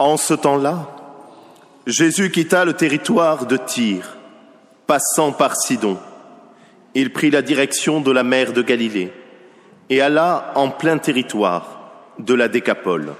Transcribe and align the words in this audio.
En 0.00 0.16
ce 0.16 0.32
temps-là, 0.32 0.88
Jésus 1.86 2.30
quitta 2.30 2.64
le 2.64 2.72
territoire 2.72 3.44
de 3.44 3.58
Tyr, 3.58 4.16
passant 4.86 5.30
par 5.30 5.56
Sidon. 5.56 5.98
Il 6.94 7.12
prit 7.12 7.30
la 7.30 7.42
direction 7.42 8.00
de 8.00 8.10
la 8.10 8.22
mer 8.22 8.54
de 8.54 8.62
Galilée 8.62 9.12
et 9.90 10.00
alla 10.00 10.52
en 10.54 10.70
plein 10.70 10.96
territoire 10.96 11.92
de 12.18 12.32
la 12.32 12.48
Décapole. 12.48 13.12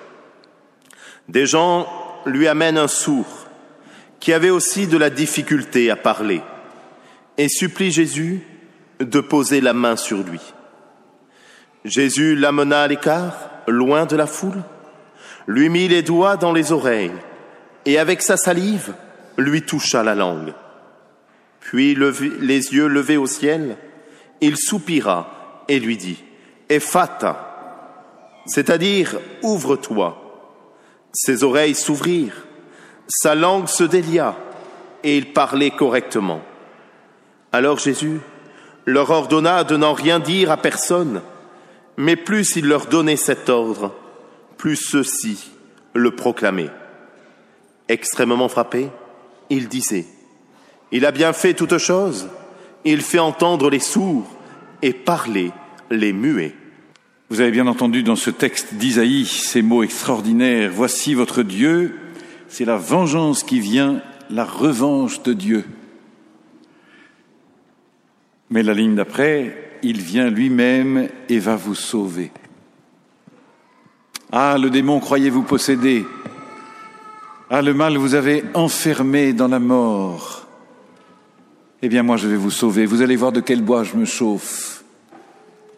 Des 1.28 1.44
gens 1.44 1.86
lui 2.24 2.48
amènent 2.48 2.78
un 2.78 2.88
sourd 2.88 3.46
qui 4.18 4.32
avait 4.32 4.48
aussi 4.48 4.86
de 4.86 4.96
la 4.96 5.10
difficulté 5.10 5.90
à 5.90 5.96
parler 5.96 6.40
et 7.36 7.50
supplie 7.50 7.90
Jésus 7.90 8.40
de 9.00 9.20
poser 9.20 9.60
la 9.60 9.74
main 9.74 9.96
sur 9.96 10.22
lui. 10.22 10.40
Jésus 11.84 12.36
l'amena 12.36 12.84
à 12.84 12.88
l'écart, 12.88 13.50
loin 13.68 14.06
de 14.06 14.16
la 14.16 14.26
foule, 14.26 14.62
lui 15.50 15.68
mit 15.68 15.88
les 15.88 16.02
doigts 16.02 16.36
dans 16.36 16.52
les 16.52 16.70
oreilles 16.70 17.10
et 17.84 17.98
avec 17.98 18.22
sa 18.22 18.36
salive 18.36 18.94
lui 19.36 19.62
toucha 19.62 20.04
la 20.04 20.14
langue. 20.14 20.54
Puis, 21.58 21.96
les 21.96 22.72
yeux 22.72 22.86
levés 22.86 23.16
au 23.16 23.26
ciel, 23.26 23.76
il 24.40 24.56
soupira 24.56 25.64
et 25.66 25.80
lui 25.80 25.96
dit, 25.96 26.22
Ephata, 26.68 28.42
c'est-à-dire 28.46 29.18
ouvre-toi. 29.42 30.16
Ses 31.12 31.42
oreilles 31.42 31.74
s'ouvrirent, 31.74 32.46
sa 33.08 33.34
langue 33.34 33.66
se 33.66 33.82
délia 33.82 34.36
et 35.02 35.18
il 35.18 35.32
parlait 35.32 35.72
correctement. 35.72 36.42
Alors 37.50 37.78
Jésus 37.78 38.20
leur 38.86 39.10
ordonna 39.10 39.64
de 39.64 39.76
n'en 39.76 39.94
rien 39.94 40.20
dire 40.20 40.52
à 40.52 40.56
personne, 40.56 41.22
mais 41.96 42.14
plus 42.14 42.54
il 42.54 42.68
leur 42.68 42.86
donnait 42.86 43.16
cet 43.16 43.48
ordre, 43.48 43.92
plus 44.60 44.76
ceux-ci 44.76 45.52
le 45.94 46.10
proclamaient. 46.10 46.68
Extrêmement 47.88 48.50
frappé, 48.50 48.90
il 49.48 49.68
disait, 49.68 50.04
Il 50.92 51.06
a 51.06 51.12
bien 51.12 51.32
fait 51.32 51.54
toutes 51.54 51.78
choses, 51.78 52.28
il 52.84 53.00
fait 53.00 53.18
entendre 53.18 53.70
les 53.70 53.78
sourds 53.78 54.30
et 54.82 54.92
parler 54.92 55.52
les 55.90 56.12
muets. 56.12 56.54
Vous 57.30 57.40
avez 57.40 57.52
bien 57.52 57.68
entendu 57.68 58.02
dans 58.02 58.16
ce 58.16 58.28
texte 58.28 58.74
d'Isaïe 58.74 59.24
ces 59.24 59.62
mots 59.62 59.82
extraordinaires. 59.82 60.70
Voici 60.74 61.14
votre 61.14 61.42
Dieu, 61.42 61.98
c'est 62.48 62.66
la 62.66 62.76
vengeance 62.76 63.42
qui 63.42 63.60
vient, 63.60 64.02
la 64.28 64.44
revanche 64.44 65.22
de 65.22 65.32
Dieu. 65.32 65.64
Mais 68.50 68.62
la 68.62 68.74
ligne 68.74 68.94
d'après, 68.94 69.78
il 69.82 70.02
vient 70.02 70.28
lui-même 70.28 71.08
et 71.30 71.38
va 71.38 71.56
vous 71.56 71.74
sauver. 71.74 72.30
Ah, 74.32 74.56
le 74.58 74.70
démon 74.70 75.00
croyez-vous 75.00 75.42
posséder? 75.42 76.06
Ah, 77.50 77.62
le 77.62 77.74
mal 77.74 77.96
vous 77.96 78.14
avez 78.14 78.44
enfermé 78.54 79.32
dans 79.32 79.48
la 79.48 79.58
mort. 79.58 80.46
Eh 81.82 81.88
bien, 81.88 82.02
moi, 82.02 82.16
je 82.16 82.28
vais 82.28 82.36
vous 82.36 82.50
sauver. 82.50 82.86
Vous 82.86 83.02
allez 83.02 83.16
voir 83.16 83.32
de 83.32 83.40
quel 83.40 83.62
bois 83.62 83.82
je 83.82 83.96
me 83.96 84.04
chauffe. 84.04 84.84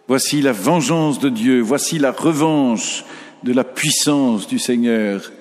Voici 0.07 0.43
la 0.43 0.53
vengeance 0.53 1.19
de 1.19 1.31
Dieu, 1.31 1.61
voici 1.61 1.99
la 1.99 2.11
revanche 2.11 3.05
de 3.43 3.53
la 3.53 3.65
puissance 3.65 4.47
du 4.47 4.59
Seigneur. 4.59 5.33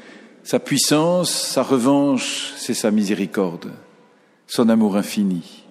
Sa 0.43 0.59
puissance, 0.59 1.31
sa 1.31 1.63
revanche, 1.63 2.53
c'est 2.55 2.73
sa 2.73 2.91
miséricorde, 2.91 3.73
son 4.47 4.69
amour 4.69 4.95
infini. 4.95 5.63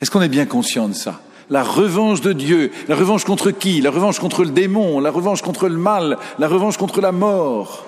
Est-ce 0.00 0.10
qu'on 0.10 0.22
est 0.22 0.28
bien 0.28 0.46
conscient 0.46 0.88
de 0.88 0.94
ça? 0.94 1.20
La 1.50 1.62
revanche 1.62 2.20
de 2.20 2.32
Dieu, 2.32 2.70
la 2.88 2.96
revanche 2.96 3.24
contre 3.24 3.50
qui? 3.50 3.80
La 3.80 3.90
revanche 3.90 4.18
contre 4.18 4.44
le 4.44 4.50
démon, 4.50 5.00
la 5.00 5.10
revanche 5.10 5.42
contre 5.42 5.68
le 5.68 5.76
mal, 5.76 6.18
la 6.38 6.48
revanche 6.48 6.76
contre 6.76 7.00
la 7.00 7.12
mort. 7.12 7.84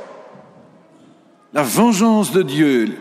La 1.53 1.63
vengeance 1.63 2.33
de 2.33 2.43
Dieu. 2.43 2.97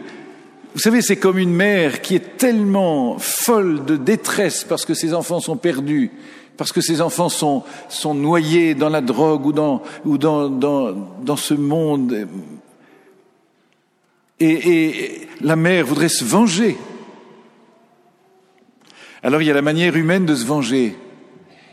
Vous 0.74 0.80
savez, 0.80 1.02
c'est 1.02 1.18
comme 1.18 1.38
une 1.38 1.54
mère 1.54 2.02
qui 2.02 2.16
est 2.16 2.38
tellement 2.38 3.18
folle 3.20 3.86
de 3.86 3.96
détresse 3.96 4.64
parce 4.64 4.86
que 4.86 4.94
ses 4.94 5.14
enfants 5.14 5.40
sont 5.40 5.58
perdus 5.58 6.12
parce 6.58 6.72
que 6.72 6.82
ces 6.82 7.02
enfants 7.02 7.30
sont, 7.30 7.64
sont 7.90 8.14
noyés 8.14 8.76
dans 8.76 8.90
la 8.90 9.02
drogue 9.02 9.46
ou 9.48 9.52
dans, 9.52 9.82
ou 10.06 10.18
ce 11.38 11.54
monde. 11.54 12.28
Et 14.40 15.28
la 15.42 15.56
mère 15.56 15.86
voudrait 15.86 16.10
se 16.10 16.24
venger. 16.24 16.78
Alors 19.24 19.42
il 19.42 19.48
y 19.48 19.52
a 19.52 19.54
la 19.56 19.62
manière 19.62 19.96
humaine 19.96 20.26
de 20.26 20.36
se 20.36 20.46
venger, 20.46 20.98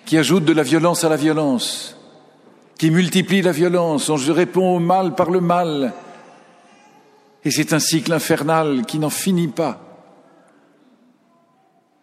qui 0.07 0.17
ajoute 0.17 0.45
de 0.45 0.53
la 0.53 0.63
violence 0.63 1.03
à 1.03 1.09
la 1.09 1.17
violence, 1.17 1.97
qui 2.79 2.91
multiplie 2.91 3.43
la 3.43 3.53
violence. 3.53 4.09
On 4.09 4.17
se 4.17 4.31
répond 4.31 4.77
au 4.77 4.79
mal 4.79 5.17
par 5.17 5.31
le 5.31 5.41
mal. 5.41 5.93
Et 7.45 7.51
c'est 7.51 7.73
un 7.73 7.81
cycle 7.81 8.13
infernal 8.13 8.87
qui 8.87 8.99
n'en 8.99 9.11
finit 9.11 9.49
pas. 9.49 9.81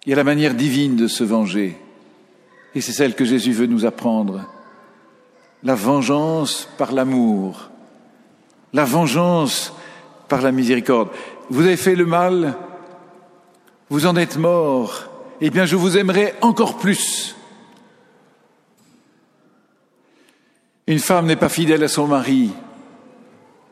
Il 0.06 0.09
y 0.09 0.13
a 0.13 0.18
la 0.18 0.24
manière 0.24 0.53
divine 0.53 0.96
de 0.96 1.07
se 1.07 1.24
venger 1.24 1.78
et 2.75 2.81
c'est 2.81 2.91
celle 2.91 3.16
que 3.16 3.25
Jésus 3.25 3.53
veut 3.53 3.66
nous 3.66 3.86
apprendre. 3.86 4.46
La 5.63 5.74
vengeance 5.74 6.69
par 6.78 6.91
l'amour, 6.91 7.72
la 8.74 8.86
vengeance 8.86 9.74
par 10.28 10.41
la 10.41 10.52
miséricorde. 10.52 11.09
Vous 11.50 11.66
avez 11.66 11.78
fait 11.78 11.96
le 11.96 12.06
mal, 12.06 12.56
vous 13.90 14.06
en 14.06 14.16
êtes 14.16 14.38
mort, 14.38 15.09
eh 15.42 15.50
bien 15.50 15.66
je 15.66 15.75
vous 15.75 15.98
aimerai 15.98 16.34
encore 16.42 16.78
plus. 16.78 17.36
Une 20.88 21.00
femme 21.00 21.25
n'est 21.25 21.36
pas 21.36 21.50
fidèle 21.50 21.84
à 21.84 21.88
son 21.88 22.08
mari. 22.08 22.52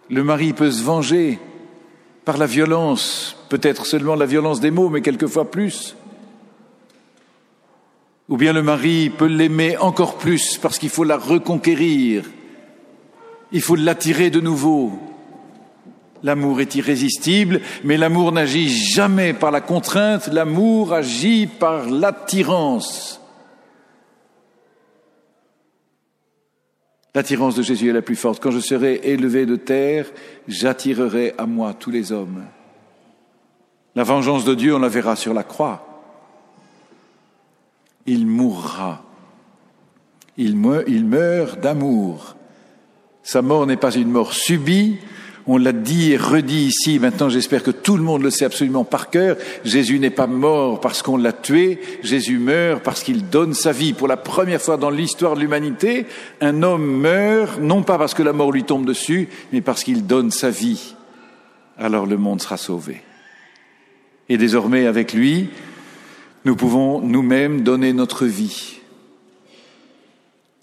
Le 0.09 0.23
mari 0.23 0.53
peut 0.53 0.69
se 0.69 0.83
venger 0.83 1.39
par 2.25 2.37
la 2.37 2.45
violence, 2.45 3.37
peut-être 3.49 3.85
seulement 3.85 4.15
la 4.15 4.25
violence 4.25 4.59
des 4.59 4.71
mots, 4.71 4.89
mais 4.89 5.01
quelquefois 5.01 5.49
plus. 5.49 5.95
Ou 8.27 8.37
bien 8.37 8.53
le 8.53 8.63
mari 8.63 9.11
peut 9.11 9.27
l'aimer 9.27 9.77
encore 9.77 10.17
plus 10.17 10.57
parce 10.57 10.79
qu'il 10.79 10.89
faut 10.89 11.03
la 11.03 11.17
reconquérir, 11.17 12.25
il 13.51 13.61
faut 13.61 13.75
l'attirer 13.75 14.29
de 14.29 14.41
nouveau. 14.41 14.99
L'amour 16.25 16.59
est 16.59 16.75
irrésistible, 16.75 17.61
mais 17.85 17.95
l'amour 17.95 18.33
n'agit 18.33 18.67
jamais 18.67 19.33
par 19.33 19.51
la 19.51 19.61
contrainte, 19.61 20.27
l'amour 20.27 20.93
agit 20.93 21.47
par 21.47 21.89
l'attirance. 21.89 23.21
L'attirance 27.13 27.55
de 27.55 27.63
Jésus 27.63 27.89
est 27.89 27.93
la 27.93 28.01
plus 28.01 28.17
forte. 28.17 28.43
Quand 28.43 28.51
je 28.51 28.59
serai 28.59 28.99
élevé 29.03 29.45
de 29.45 29.55
terre, 29.55 30.11
j'attirerai 30.49 31.33
à 31.37 31.45
moi 31.45 31.73
tous 31.73 31.91
les 31.91 32.11
hommes. 32.11 32.43
La 33.95 34.03
vengeance 34.03 34.43
de 34.43 34.53
Dieu, 34.53 34.75
on 34.75 34.79
la 34.79 34.89
verra 34.89 35.15
sur 35.15 35.33
la 35.33 35.43
croix 35.43 35.95
il 38.05 38.27
mourra. 38.27 39.03
Il 40.37 40.55
meurt, 40.57 41.59
d'amour. 41.59 42.35
Sa 43.23 43.41
mort 43.41 43.65
n'est 43.65 43.77
pas 43.77 43.95
une 43.95 44.11
mort 44.11 44.33
subie. 44.33 44.97
On 45.47 45.57
l'a 45.57 45.73
dit 45.73 46.11
et 46.11 46.17
redit 46.17 46.65
ici. 46.65 46.97
Maintenant, 46.97 47.29
j'espère 47.29 47.61
que 47.61 47.69
tout 47.69 47.97
le 47.97 48.03
monde 48.03 48.23
le 48.23 48.31
sait 48.31 48.45
absolument 48.45 48.83
par 48.83 49.11
cœur. 49.11 49.37
Jésus 49.63 49.99
n'est 49.99 50.09
pas 50.09 50.25
mort 50.25 50.81
parce 50.81 51.03
qu'on 51.03 51.17
l'a 51.17 51.33
tué. 51.33 51.79
Jésus 52.01 52.39
meurt 52.39 52.81
parce 52.81 53.03
qu'il 53.03 53.29
donne 53.29 53.53
sa 53.53 53.71
vie. 53.71 53.93
Pour 53.93 54.07
la 54.07 54.17
première 54.17 54.61
fois 54.61 54.77
dans 54.77 54.89
l'histoire 54.89 55.35
de 55.35 55.41
l'humanité, 55.41 56.07
un 56.41 56.63
homme 56.63 56.99
meurt 56.99 57.59
non 57.59 57.83
pas 57.83 57.99
parce 57.99 58.15
que 58.15 58.23
la 58.23 58.33
mort 58.33 58.51
lui 58.51 58.63
tombe 58.63 58.85
dessus, 58.85 59.29
mais 59.53 59.61
parce 59.61 59.83
qu'il 59.83 60.07
donne 60.07 60.31
sa 60.31 60.49
vie. 60.49 60.95
Alors 61.77 62.07
le 62.07 62.17
monde 62.17 62.41
sera 62.41 62.57
sauvé. 62.57 63.01
Et 64.29 64.37
désormais, 64.37 64.87
avec 64.87 65.13
lui, 65.13 65.49
nous 66.45 66.55
pouvons 66.55 67.01
nous-mêmes 67.01 67.61
donner 67.61 67.93
notre 67.93 68.25
vie. 68.25 68.79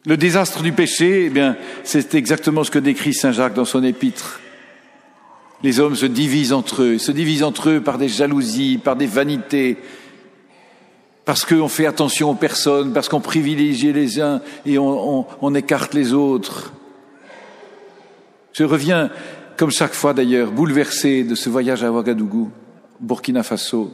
Le 0.06 0.16
désastre 0.16 0.62
du 0.62 0.72
péché, 0.72 1.26
eh 1.26 1.30
bien, 1.30 1.56
c'est 1.84 2.16
exactement 2.16 2.64
ce 2.64 2.72
que 2.72 2.80
décrit 2.80 3.14
Saint 3.14 3.30
Jacques 3.30 3.54
dans 3.54 3.64
son 3.64 3.84
épître. 3.84 4.40
Les 5.62 5.78
hommes 5.78 5.94
se 5.94 6.06
divisent 6.06 6.52
entre 6.52 6.82
eux, 6.82 6.98
se 6.98 7.12
divisent 7.12 7.44
entre 7.44 7.70
eux 7.70 7.80
par 7.80 7.98
des 7.98 8.08
jalousies, 8.08 8.80
par 8.82 8.96
des 8.96 9.06
vanités, 9.06 9.76
parce 11.24 11.44
qu'on 11.44 11.68
fait 11.68 11.86
attention 11.86 12.30
aux 12.30 12.34
personnes, 12.34 12.92
parce 12.92 13.08
qu'on 13.08 13.20
privilégie 13.20 13.92
les 13.92 14.20
uns 14.20 14.40
et 14.66 14.78
on, 14.78 15.54
écarte 15.54 15.94
les 15.94 16.12
autres. 16.12 16.72
Je 18.52 18.64
reviens, 18.64 19.10
comme 19.56 19.70
chaque 19.70 19.94
fois 19.94 20.14
d'ailleurs, 20.14 20.50
bouleversé 20.50 21.22
de 21.22 21.36
ce 21.36 21.48
voyage 21.48 21.84
à 21.84 21.92
Ouagadougou, 21.92 22.50
Burkina 23.00 23.44
Faso. 23.44 23.92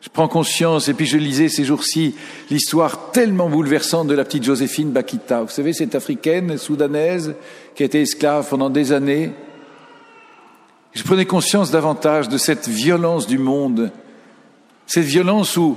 Je 0.00 0.08
prends 0.08 0.28
conscience, 0.28 0.88
et 0.88 0.94
puis 0.94 1.06
je 1.06 1.18
lisais 1.18 1.48
ces 1.48 1.64
jours-ci 1.64 2.14
l'histoire 2.48 3.10
tellement 3.10 3.50
bouleversante 3.50 4.06
de 4.06 4.14
la 4.14 4.24
petite 4.24 4.44
Joséphine 4.44 4.92
Bakita. 4.92 5.42
Vous 5.42 5.48
savez, 5.48 5.72
cette 5.72 5.96
africaine 5.96 6.58
soudanaise 6.58 7.34
qui 7.74 7.82
a 7.82 7.86
été 7.86 8.02
esclave 8.02 8.48
pendant 8.48 8.70
des 8.70 8.92
années. 8.92 9.32
Je 10.96 11.02
prenais 11.02 11.26
conscience 11.26 11.70
davantage 11.70 12.30
de 12.30 12.38
cette 12.38 12.68
violence 12.68 13.26
du 13.26 13.36
monde, 13.36 13.92
cette 14.86 15.04
violence 15.04 15.58
où, 15.58 15.76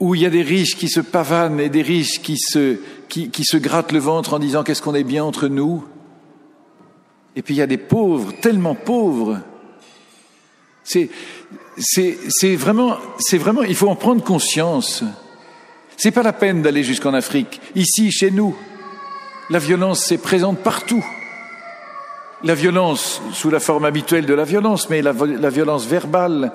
où 0.00 0.14
il 0.14 0.20
y 0.20 0.26
a 0.26 0.30
des 0.30 0.42
riches 0.42 0.76
qui 0.76 0.90
se 0.90 1.00
pavanent 1.00 1.60
et 1.60 1.70
des 1.70 1.80
riches 1.80 2.20
qui 2.20 2.36
se, 2.36 2.76
qui, 3.08 3.44
se 3.44 3.56
grattent 3.56 3.92
le 3.92 4.00
ventre 4.00 4.34
en 4.34 4.38
disant 4.38 4.62
qu'est-ce 4.62 4.82
qu'on 4.82 4.94
est 4.94 5.02
bien 5.02 5.24
entre 5.24 5.48
nous. 5.48 5.82
Et 7.36 7.40
puis 7.40 7.54
il 7.54 7.56
y 7.56 7.62
a 7.62 7.66
des 7.66 7.78
pauvres, 7.78 8.34
tellement 8.42 8.74
pauvres. 8.74 9.40
C'est, 10.82 11.08
c'est, 11.78 12.18
c'est 12.28 12.54
vraiment, 12.54 12.98
c'est 13.18 13.38
vraiment, 13.38 13.62
il 13.62 13.74
faut 13.74 13.88
en 13.88 13.96
prendre 13.96 14.22
conscience. 14.22 15.04
C'est 15.96 16.10
pas 16.10 16.22
la 16.22 16.34
peine 16.34 16.60
d'aller 16.60 16.84
jusqu'en 16.84 17.14
Afrique. 17.14 17.62
Ici, 17.76 18.12
chez 18.12 18.30
nous, 18.30 18.54
la 19.48 19.58
violence 19.58 20.12
est 20.12 20.18
présente 20.18 20.58
partout. 20.58 21.02
La 22.44 22.54
violence 22.54 23.22
sous 23.32 23.50
la 23.50 23.58
forme 23.58 23.86
habituelle 23.86 24.26
de 24.26 24.34
la 24.34 24.44
violence, 24.44 24.90
mais 24.90 25.00
la, 25.00 25.12
violence 25.12 25.86
verbale, 25.86 26.52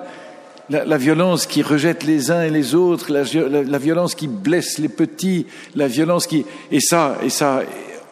la, 0.68 0.84
la, 0.84 0.96
violence 0.96 1.46
qui 1.46 1.62
rejette 1.62 2.04
les 2.04 2.30
uns 2.30 2.42
et 2.42 2.50
les 2.50 2.76
autres, 2.76 3.12
la, 3.12 3.24
la, 3.62 3.78
violence 3.78 4.14
qui 4.14 4.28
blesse 4.28 4.78
les 4.78 4.88
petits, 4.88 5.46
la 5.74 5.88
violence 5.88 6.28
qui 6.28 6.46
et 6.70 6.80
ça 6.80 7.18
et 7.24 7.28
ça 7.28 7.62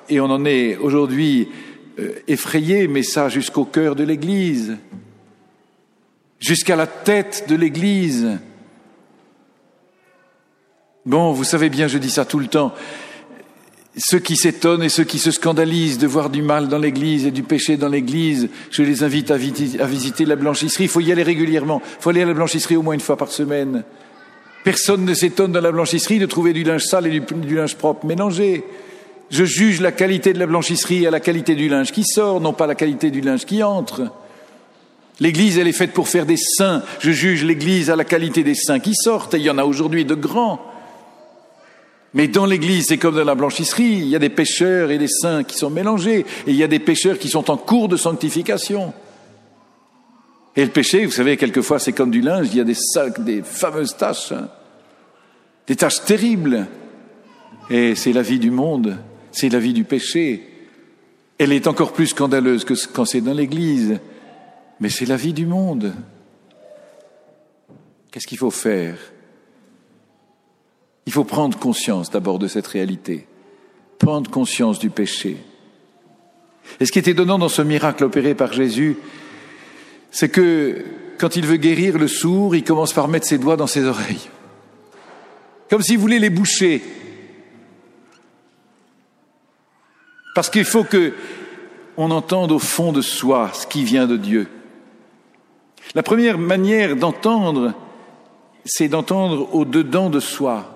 et 0.08 0.20
on 0.20 0.25
en 0.25 0.44
est 0.44 0.76
aujourd'hui 0.76 1.48
euh, 1.98 2.14
effrayé, 2.26 2.88
mais 2.88 3.02
ça 3.02 3.28
jusqu'au 3.28 3.64
cœur 3.64 3.94
de 3.94 4.02
l'Église, 4.02 4.76
jusqu'à 6.40 6.76
la 6.76 6.86
tête 6.86 7.44
de 7.48 7.54
l'Église. 7.54 8.38
Bon, 11.06 11.32
vous 11.32 11.44
savez 11.44 11.70
bien, 11.70 11.86
je 11.88 11.98
dis 11.98 12.10
ça 12.10 12.24
tout 12.24 12.38
le 12.38 12.48
temps. 12.48 12.74
Ceux 13.98 14.20
qui 14.20 14.36
s'étonnent 14.36 14.84
et 14.84 14.88
ceux 14.88 15.02
qui 15.02 15.18
se 15.18 15.32
scandalisent 15.32 15.98
de 15.98 16.06
voir 16.06 16.30
du 16.30 16.40
mal 16.40 16.68
dans 16.68 16.78
l'Église 16.78 17.26
et 17.26 17.32
du 17.32 17.42
péché 17.42 17.76
dans 17.76 17.88
l'Église, 17.88 18.48
je 18.70 18.82
les 18.82 19.02
invite 19.02 19.32
à 19.32 19.36
visiter 19.36 20.24
la 20.24 20.36
blanchisserie. 20.36 20.84
Il 20.84 20.88
faut 20.88 21.00
y 21.00 21.10
aller 21.10 21.24
régulièrement. 21.24 21.82
Il 21.84 22.02
faut 22.02 22.10
aller 22.10 22.22
à 22.22 22.26
la 22.26 22.34
blanchisserie 22.34 22.76
au 22.76 22.82
moins 22.82 22.94
une 22.94 23.00
fois 23.00 23.16
par 23.16 23.32
semaine. 23.32 23.82
Personne 24.62 25.04
ne 25.04 25.14
s'étonne 25.14 25.50
dans 25.50 25.60
la 25.60 25.72
blanchisserie 25.72 26.20
de 26.20 26.26
trouver 26.26 26.52
du 26.52 26.62
linge 26.62 26.84
sale 26.84 27.08
et 27.08 27.20
du, 27.20 27.56
linge 27.56 27.74
propre 27.74 28.06
mélangé. 28.06 28.62
Je 29.30 29.44
juge 29.44 29.80
la 29.80 29.90
qualité 29.90 30.32
de 30.32 30.38
la 30.38 30.46
blanchisserie 30.46 31.06
à 31.06 31.10
la 31.10 31.20
qualité 31.20 31.56
du 31.56 31.68
linge 31.68 31.90
qui 31.90 32.04
sort, 32.04 32.40
non 32.40 32.52
pas 32.52 32.68
la 32.68 32.76
qualité 32.76 33.10
du 33.10 33.20
linge 33.20 33.46
qui 33.46 33.64
entre. 33.64 34.12
L'Église, 35.18 35.58
elle 35.58 35.66
est 35.66 35.72
faite 35.72 35.92
pour 35.92 36.08
faire 36.08 36.24
des 36.24 36.36
saints. 36.36 36.82
Je 37.00 37.10
juge 37.10 37.44
l'Église 37.44 37.90
à 37.90 37.96
la 37.96 38.04
qualité 38.04 38.44
des 38.44 38.54
saints 38.54 38.78
qui 38.78 38.94
sortent, 38.94 39.34
et 39.34 39.38
il 39.38 39.42
y 39.42 39.50
en 39.50 39.58
a 39.58 39.64
aujourd'hui 39.64 40.04
de 40.04 40.14
grands. 40.14 40.60
Mais 42.14 42.28
dans 42.28 42.46
l'Église, 42.46 42.87
c'est 42.87 42.99
comme 42.99 43.16
dans 43.16 43.25
la 43.25 43.34
blanchisserie, 43.34 43.99
il 43.99 44.08
y 44.08 44.16
a 44.16 44.19
des 44.19 44.31
pécheurs 44.31 44.90
et 44.90 44.99
des 44.99 45.08
saints 45.08 45.44
qui 45.44 45.56
sont 45.56 45.70
mélangés, 45.70 46.20
et 46.46 46.50
il 46.50 46.56
y 46.56 46.62
a 46.62 46.69
des 46.69 46.78
pécheurs 46.78 47.19
qui 47.19 47.28
sont 47.28 47.50
en 47.50 47.56
cours 47.56 47.88
de 47.88 47.96
sanctification. 47.96 48.94
Et 50.56 50.64
le 50.64 50.70
péché, 50.70 51.05
vous 51.05 51.12
savez, 51.12 51.37
quelquefois 51.37 51.78
c'est 51.78 51.93
comme 51.93 52.10
du 52.10 52.20
linge, 52.20 52.49
il 52.50 52.56
y 52.56 52.60
a 52.60 52.64
des, 52.64 52.76
des 53.19 53.43
fameuses 53.43 53.96
taches, 53.96 54.32
hein. 54.32 54.49
des 55.66 55.76
taches 55.76 56.02
terribles. 56.05 56.66
Et 57.70 57.94
c'est 57.94 58.12
la 58.12 58.22
vie 58.22 58.38
du 58.38 58.50
monde 58.50 58.96
c'est 59.38 59.49
la 59.49 59.58
vie 59.60 59.72
du 59.72 59.84
péché. 59.84 60.49
Elle 61.38 61.52
est 61.52 61.69
encore 61.69 61.93
plus 61.93 62.08
scandaleuse 62.08 62.64
que 62.64 62.75
quand 62.93 63.05
c'est 63.05 63.20
dans 63.20 63.34
l'Église, 63.34 64.00
mais 64.81 64.88
c'est 64.88 65.06
la 65.06 65.16
vie 65.16 65.32
du 65.32 65.46
monde. 65.46 65.94
Qu'est-ce 68.10 68.26
qu'il 68.26 68.38
faut 68.38 68.50
faire? 68.50 68.99
Il 71.08 71.10
faut 71.10 71.25
prendre 71.25 71.58
conscience 71.58 72.10
d'abord 72.10 72.38
de 72.38 72.49
cette 72.49 72.66
réalité, 72.66 73.26
prendre 73.99 74.31
conscience 74.31 74.78
du 74.78 74.90
péché. 74.90 75.38
Et 76.81 76.84
ce 76.84 76.93
qui 76.93 76.99
est 76.99 77.08
étonnant 77.08 77.38
dans 77.38 77.49
ce 77.49 77.62
miracle 77.62 78.05
opéré 78.05 78.34
par 78.34 78.52
Jésus, 78.52 78.99
c'est 80.10 80.28
que 80.28 80.84
quand 81.16 81.34
il 81.34 81.46
veut 81.46 81.56
guérir 81.56 81.96
le 81.96 82.08
sourd, 82.08 82.55
il 82.55 82.62
commence 82.62 82.93
par 82.93 83.08
mettre 83.08 83.26
ses 83.26 83.38
doigts 83.38 83.56
dans 83.56 83.66
ses 83.66 83.87
oreilles, 83.87 84.28
comme 85.70 85.81
s'il 85.81 85.96
voulait 85.96 86.19
les 86.19 86.28
boucher. 86.28 86.82
Parce 90.34 90.50
qu'il 90.50 90.66
faut 90.66 90.84
que 90.84 91.14
on 91.96 92.10
entende 92.10 92.52
au 92.52 92.58
fond 92.58 92.93
de 92.93 93.00
soi 93.00 93.50
ce 93.55 93.66
qui 93.66 93.82
vient 93.82 94.06
de 94.06 94.19
Dieu. 94.19 94.46
La 95.94 96.02
première 96.02 96.37
manière 96.37 96.96
d'entendre, 96.96 97.72
c'est 98.66 98.88
d'entendre 98.88 99.55
au-dedans 99.55 100.10
de 100.10 100.20
soi. 100.20 100.75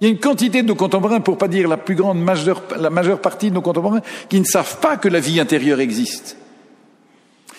Il 0.00 0.06
y 0.06 0.06
a 0.06 0.12
une 0.12 0.18
quantité 0.18 0.62
de 0.62 0.68
nos 0.68 0.74
contemporains, 0.74 1.20
pour 1.20 1.36
pas 1.36 1.48
dire 1.48 1.68
la 1.68 1.76
plus 1.76 1.94
grande 1.94 2.20
majeure, 2.20 2.62
la 2.78 2.88
majeure 2.88 3.20
partie 3.20 3.50
de 3.50 3.54
nos 3.54 3.60
contemporains, 3.60 4.00
qui 4.28 4.40
ne 4.40 4.44
savent 4.44 4.78
pas 4.80 4.96
que 4.96 5.08
la 5.08 5.20
vie 5.20 5.38
intérieure 5.40 5.80
existe. 5.80 6.38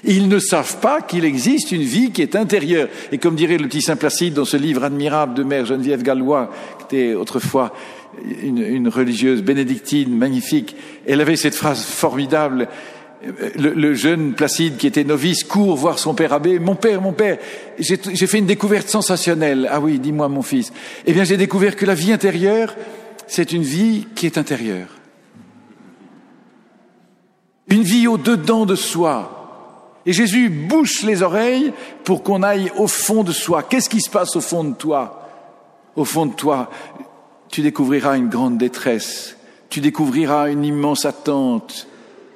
Ils 0.04 0.28
ne 0.28 0.40
savent 0.40 0.80
pas 0.80 1.02
qu'il 1.02 1.26
existe 1.26 1.72
une 1.72 1.84
vie 1.84 2.12
qui 2.12 2.24
est 2.24 2.36
intérieure. 2.36 2.90
Et 3.12 3.20
comme 3.20 3.36
dirait 3.36 3.58
le 3.58 3.68
petit 3.68 3.84
Saint 3.84 3.96
Placide 3.96 4.34
dans 4.34 4.46
ce 4.46 4.58
livre 4.58 4.84
admirable 4.84 5.36
de 5.36 5.44
Mère 5.44 5.68
Geneviève 5.68 6.02
Gallois, 6.02 6.50
qui 6.80 6.96
était 6.96 7.14
autrefois 7.14 7.74
une, 8.42 8.58
une 8.58 8.88
religieuse 8.88 9.44
bénédictine 9.44 10.18
magnifique, 10.18 10.76
elle 11.06 11.22
avait 11.22 11.36
cette 11.36 11.54
phrase 11.54 11.84
formidable. 11.84 12.68
Le, 13.56 13.94
jeune 13.94 14.34
Placide 14.34 14.78
qui 14.78 14.88
était 14.88 15.04
novice 15.04 15.44
court 15.44 15.76
voir 15.76 16.00
son 16.00 16.16
père 16.16 16.34
abbé. 16.34 16.58
Mon 16.58 16.76
père, 16.76 17.02
mon 17.02 17.14
père, 17.14 17.38
j'ai 17.78 18.28
fait 18.28 18.40
une 18.40 18.48
découverte 18.48 18.90
sensationnelle. 18.90 19.70
Ah 19.72 19.80
oui, 19.80 20.00
dis-moi 20.00 20.28
mon 20.28 20.42
fils. 20.42 20.74
Eh 21.06 21.14
bien, 21.14 21.24
j'ai 21.24 21.38
découvert 21.38 21.76
que 21.76 21.86
la 21.86 21.94
vie 21.94 22.12
intérieure, 22.12 22.76
c'est 23.28 23.54
une 23.54 23.62
vie 23.62 24.08
qui 24.16 24.26
est 24.26 24.40
intérieure. 24.40 24.88
Une 27.68 27.84
vie 27.84 28.08
au-dedans 28.08 28.66
de 28.66 28.76
soi. 28.76 29.38
Et 30.06 30.14
Jésus 30.14 30.50
bouche 30.50 31.04
les 31.04 31.22
oreilles 31.22 31.74
pour 32.04 32.24
qu'on 32.24 32.42
aille 32.42 32.72
au 32.76 32.88
fond 32.88 33.24
de 33.24 33.32
soi. 33.32 33.62
Qu'est-ce 33.62 33.90
qui 33.90 34.02
se 34.02 34.10
passe 34.10 34.36
au 34.36 34.42
fond 34.42 34.64
de 34.64 34.74
toi? 34.74 35.30
Au 35.96 36.06
fond 36.06 36.26
de 36.26 36.34
toi, 36.34 36.72
tu 37.50 37.62
découvriras 37.62 38.18
une 38.18 38.30
grande 38.30 38.58
détresse, 38.58 39.38
tu 39.70 39.82
découvriras 39.82 40.50
une 40.50 40.64
immense 40.64 41.06
attente, 41.06 41.88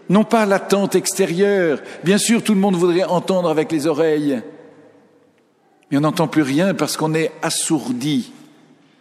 non 0.09 0.23
pas 0.23 0.45
l'attente 0.45 0.95
extérieure, 0.95 1.79
bien 2.03 2.17
sûr 2.17 2.43
tout 2.43 2.53
le 2.53 2.59
monde 2.59 2.75
voudrait 2.75 3.03
entendre 3.03 3.49
avec 3.49 3.71
les 3.71 3.87
oreilles, 3.87 4.41
mais 5.89 5.97
on 5.97 6.01
n'entend 6.01 6.27
plus 6.27 6.41
rien 6.41 6.73
parce 6.73 6.97
qu'on 6.97 7.13
est 7.13 7.31
assourdi, 7.41 8.31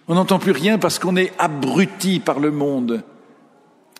on 0.08 0.14
n'entend 0.14 0.38
plus 0.38 0.52
rien 0.52 0.78
parce 0.78 0.98
qu'on 0.98 1.16
est 1.16 1.32
abruti 1.38 2.20
par 2.20 2.40
le 2.40 2.50
monde. 2.50 3.02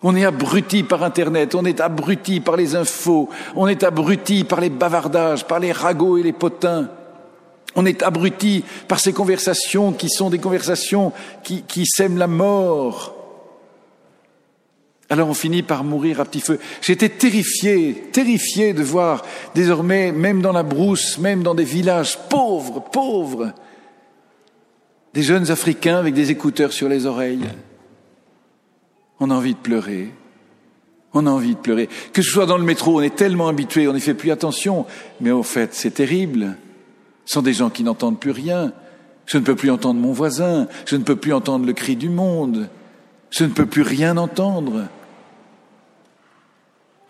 On 0.07 0.15
est 0.15 0.25
abruti 0.27 0.83
par 0.83 1.03
Internet, 1.03 1.55
on 1.55 1.65
est 1.65 1.81
abruti 1.81 2.41
par 2.41 2.57
les 2.57 2.77
infos, 2.77 3.31
on 3.57 3.67
est 3.69 3.83
abruti 3.83 4.45
par 4.45 4.61
les 4.61 4.69
bavardages, 4.69 5.47
par 5.47 5.61
les 5.61 5.73
ragots 5.73 6.19
et 6.19 6.23
les 6.23 6.35
potins. 6.35 6.91
On 7.75 7.87
est 7.87 8.03
abruti 8.03 8.65
par 8.87 9.01
ces 9.01 9.15
conversations 9.15 9.93
qui 9.93 10.11
sont 10.11 10.29
des 10.29 10.39
conversations 10.39 11.13
qui, 11.43 11.87
sèment 11.87 12.19
la 12.19 12.27
mort. 12.27 13.14
Alors 15.15 15.29
on 15.29 15.35
finit 15.35 15.63
par 15.63 15.85
mourir 15.85 16.21
à 16.21 16.25
petit 16.25 16.41
feu. 16.41 16.59
J'étais 16.83 17.09
terrifié, 17.09 17.95
terrifié 18.11 18.73
de 18.73 18.83
voir 18.83 19.25
désormais, 19.55 20.11
même 20.11 20.43
dans 20.43 20.51
la 20.51 20.65
brousse, 20.65 21.19
même 21.19 21.45
dans 21.45 21.55
des 21.55 21.63
villages 21.63 22.19
pauvres, 22.29 22.81
pauvres, 22.81 23.53
des 25.13 25.23
jeunes 25.23 25.53
Africains 25.53 25.99
avec 25.99 26.15
des 26.15 26.33
écouteurs 26.33 26.73
sur 26.73 26.89
les 26.89 27.07
oreilles. 27.07 27.47
On 29.21 29.31
a 29.31 29.35
envie 29.37 29.55
de 29.55 29.59
pleurer. 29.61 30.09
On 31.13 31.29
a 31.29 31.31
envie 31.31 31.55
de 31.55 31.61
pleurer. 31.61 31.89
Que 32.13 32.21
ce 32.21 32.33
soit 32.33 32.47
dans 32.47 32.59
le 32.59 32.65
métro, 32.65 32.99
on 32.99 33.01
est 33.01 33.15
tellement 33.15 33.47
habitué, 33.47 33.87
on 33.87 33.93
n'y 33.93 34.01
fait 34.01 34.15
plus 34.15 34.33
attention. 34.33 34.85
Mais 35.21 35.31
au 35.31 35.45
fait, 35.45 35.75
c'est 35.75 35.93
terrible. 35.93 36.57
Ce 37.25 37.35
sont 37.35 37.43
des 37.43 37.53
gens 37.53 37.71
qui 37.71 37.85
n'entendent 37.85 38.19
plus 38.19 38.33
rien. 38.33 38.73
Je 39.27 39.39
ne 39.39 39.45
peux 39.45 39.55
plus 39.55 39.71
entendre 39.71 40.01
mon 40.01 40.11
voisin, 40.11 40.67
je 40.87 40.97
ne 40.97 41.05
peux 41.05 41.15
plus 41.15 41.33
entendre 41.33 41.67
le 41.67 41.73
cri 41.73 41.95
du 41.95 42.09
monde, 42.09 42.69
je 43.31 43.45
ne 43.45 43.51
peux 43.51 43.65
plus 43.65 43.83
rien 43.83 44.17
entendre. 44.17 44.89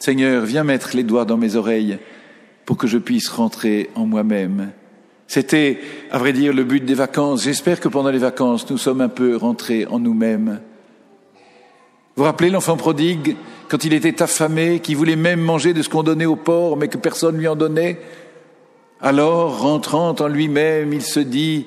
Seigneur, 0.05 0.45
viens 0.45 0.65
mettre 0.65 0.95
les 0.95 1.03
doigts 1.03 1.25
dans 1.25 1.39
mes 1.39 1.57
oreilles 1.57 1.97
pour 2.67 2.77
que 2.77 2.87
je 2.87 2.99
puisse 2.99 3.31
rentrer 3.31 3.89
en 3.95 4.05
moi-même. 4.05 4.73
C'était, 5.27 5.79
à 6.11 6.19
vrai 6.19 6.35
dire, 6.35 6.53
le 6.53 6.63
but 6.63 6.85
des 6.85 6.93
vacances. 6.93 7.45
J'espère 7.45 7.81
que 7.81 7.89
pendant 7.89 8.11
les 8.11 8.19
vacances, 8.19 8.69
nous 8.69 8.77
sommes 8.77 9.01
un 9.01 9.09
peu 9.09 9.35
rentrés 9.35 9.87
en 9.87 9.99
nous-mêmes. 9.99 10.61
Vous 12.17 12.25
rappelez 12.25 12.51
l'enfant 12.51 12.77
prodigue, 12.77 13.35
quand 13.71 13.83
il 13.87 13.95
était 13.95 14.23
affamé, 14.23 14.81
qui 14.81 14.93
voulait 14.93 15.17
même 15.17 15.41
manger 15.41 15.73
de 15.73 15.81
ce 15.81 15.89
qu'on 15.89 16.03
donnait 16.03 16.27
au 16.27 16.37
porc, 16.37 16.77
mais 16.77 16.89
que 16.89 16.99
personne 16.99 17.39
lui 17.39 17.49
en 17.49 17.57
donnait? 17.57 17.99
Alors, 19.01 19.59
rentrant 19.63 20.15
en 20.21 20.29
lui-même, 20.29 20.93
il 20.93 21.01
se 21.01 21.21
dit, 21.21 21.65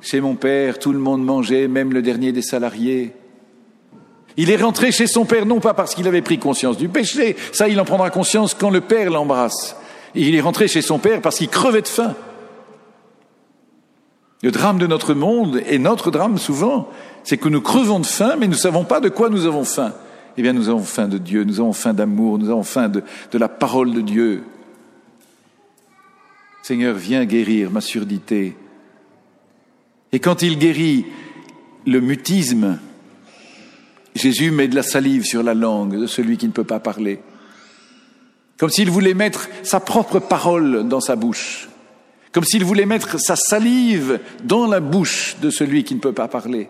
chez 0.00 0.20
mon 0.20 0.34
père, 0.34 0.80
tout 0.80 0.92
le 0.92 0.98
monde 0.98 1.24
mangeait, 1.24 1.68
même 1.68 1.92
le 1.92 2.02
dernier 2.02 2.32
des 2.32 2.42
salariés. 2.42 3.12
Il 4.36 4.50
est 4.50 4.56
rentré 4.56 4.92
chez 4.92 5.06
son 5.06 5.24
père 5.24 5.46
non 5.46 5.60
pas 5.60 5.74
parce 5.74 5.94
qu'il 5.94 6.06
avait 6.06 6.22
pris 6.22 6.38
conscience 6.38 6.76
du 6.76 6.88
péché, 6.88 7.36
ça 7.52 7.68
il 7.68 7.80
en 7.80 7.84
prendra 7.84 8.10
conscience 8.10 8.54
quand 8.54 8.70
le 8.70 8.80
père 8.80 9.10
l'embrasse. 9.10 9.76
Il 10.14 10.34
est 10.34 10.40
rentré 10.40 10.68
chez 10.68 10.82
son 10.82 10.98
père 10.98 11.20
parce 11.20 11.38
qu'il 11.38 11.48
crevait 11.48 11.82
de 11.82 11.88
faim. 11.88 12.14
Le 14.42 14.50
drame 14.50 14.78
de 14.78 14.86
notre 14.86 15.14
monde, 15.14 15.60
et 15.68 15.78
notre 15.78 16.10
drame 16.10 16.38
souvent, 16.38 16.88
c'est 17.24 17.36
que 17.36 17.48
nous 17.48 17.60
crevons 17.60 18.00
de 18.00 18.06
faim, 18.06 18.36
mais 18.38 18.46
nous 18.46 18.54
ne 18.54 18.58
savons 18.58 18.84
pas 18.84 19.00
de 19.00 19.10
quoi 19.10 19.28
nous 19.28 19.44
avons 19.44 19.64
faim. 19.64 19.92
Eh 20.36 20.42
bien, 20.42 20.54
nous 20.54 20.68
avons 20.68 20.82
faim 20.82 21.08
de 21.08 21.18
Dieu, 21.18 21.44
nous 21.44 21.60
avons 21.60 21.74
faim 21.74 21.92
d'amour, 21.92 22.38
nous 22.38 22.48
avons 22.48 22.62
faim 22.62 22.88
de, 22.88 23.02
de 23.30 23.38
la 23.38 23.48
parole 23.48 23.92
de 23.92 24.00
Dieu. 24.00 24.42
Seigneur, 26.62 26.94
viens 26.94 27.24
guérir 27.26 27.70
ma 27.70 27.80
surdité. 27.80 28.56
Et 30.12 30.20
quand 30.20 30.42
il 30.42 30.58
guérit 30.58 31.04
le 31.86 32.00
mutisme, 32.00 32.78
Jésus 34.14 34.50
met 34.50 34.68
de 34.68 34.74
la 34.74 34.82
salive 34.82 35.24
sur 35.24 35.42
la 35.42 35.54
langue 35.54 35.98
de 35.98 36.06
celui 36.06 36.36
qui 36.36 36.46
ne 36.46 36.52
peut 36.52 36.64
pas 36.64 36.80
parler. 36.80 37.20
comme 38.58 38.70
s'il 38.70 38.90
voulait 38.90 39.14
mettre 39.14 39.48
sa 39.62 39.80
propre 39.80 40.18
parole 40.18 40.86
dans 40.86 41.00
sa 41.00 41.16
bouche, 41.16 41.70
comme 42.32 42.44
s'il 42.44 42.62
voulait 42.62 42.84
mettre 42.84 43.18
sa 43.18 43.34
salive 43.34 44.20
dans 44.44 44.66
la 44.66 44.80
bouche 44.80 45.36
de 45.40 45.48
celui 45.48 45.82
qui 45.82 45.94
ne 45.94 46.00
peut 46.00 46.12
pas 46.12 46.28
parler. 46.28 46.68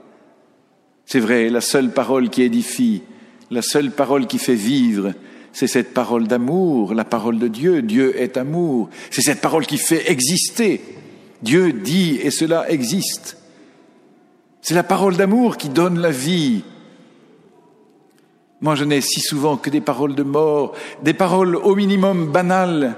C'est 1.04 1.18
vrai, 1.18 1.50
la 1.50 1.60
seule 1.60 1.90
parole 1.90 2.30
qui 2.30 2.42
édifie, 2.42 3.02
la 3.50 3.62
seule 3.62 3.90
parole 3.90 4.28
qui 4.28 4.38
fait 4.38 4.54
vivre, 4.54 5.14
c'est 5.52 5.66
cette 5.66 5.92
parole 5.92 6.28
d'amour, 6.28 6.94
la 6.94 7.04
parole 7.04 7.38
de 7.38 7.48
Dieu. 7.48 7.82
Dieu 7.82 8.20
est 8.20 8.36
amour. 8.36 8.88
C'est 9.10 9.22
cette 9.22 9.40
parole 9.40 9.66
qui 9.66 9.78
fait 9.78 10.10
exister. 10.10 10.80
Dieu 11.42 11.72
dit 11.72 12.18
et 12.22 12.30
cela 12.30 12.70
existe. 12.70 13.36
C'est 14.62 14.74
la 14.74 14.82
parole 14.82 15.16
d'amour 15.16 15.56
qui 15.56 15.68
donne 15.68 15.98
la 15.98 16.10
vie. 16.10 16.62
Moi, 18.60 18.74
je 18.74 18.84
n'ai 18.84 19.00
si 19.00 19.20
souvent 19.20 19.56
que 19.56 19.70
des 19.70 19.80
paroles 19.80 20.14
de 20.14 20.22
mort, 20.22 20.74
des 21.02 21.14
paroles 21.14 21.56
au 21.56 21.74
minimum 21.74 22.30
banales. 22.30 22.94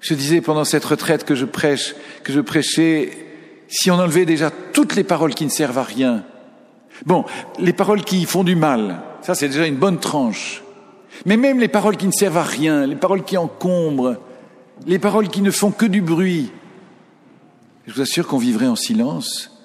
Je 0.00 0.14
disais 0.14 0.40
pendant 0.40 0.64
cette 0.64 0.84
retraite 0.84 1.24
que 1.24 1.34
je 1.34 1.44
prêche, 1.44 1.94
que 2.24 2.32
je 2.32 2.40
prêchais, 2.40 3.10
si 3.68 3.90
on 3.90 3.94
enlevait 3.94 4.24
déjà 4.24 4.50
toutes 4.50 4.96
les 4.96 5.04
paroles 5.04 5.34
qui 5.34 5.44
ne 5.44 5.50
servent 5.50 5.78
à 5.78 5.84
rien. 5.84 6.24
Bon, 7.06 7.24
les 7.58 7.72
paroles 7.72 8.02
qui 8.02 8.24
font 8.24 8.42
du 8.42 8.56
mal, 8.56 9.00
ça 9.22 9.34
c'est 9.34 9.48
déjà 9.48 9.66
une 9.66 9.76
bonne 9.76 10.00
tranche. 10.00 10.62
Mais 11.26 11.36
même 11.36 11.60
les 11.60 11.68
paroles 11.68 11.96
qui 11.96 12.06
ne 12.06 12.12
servent 12.12 12.38
à 12.38 12.42
rien, 12.42 12.86
les 12.86 12.96
paroles 12.96 13.24
qui 13.24 13.36
encombrent, 13.36 14.16
les 14.86 14.98
paroles 14.98 15.28
qui 15.28 15.42
ne 15.42 15.50
font 15.50 15.70
que 15.70 15.86
du 15.86 16.00
bruit, 16.00 16.50
je 17.86 17.94
vous 17.94 18.00
assure 18.00 18.26
qu'on 18.26 18.38
vivrait 18.38 18.66
en 18.66 18.76
silence. 18.76 19.59